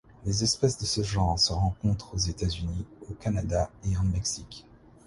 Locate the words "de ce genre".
0.79-1.37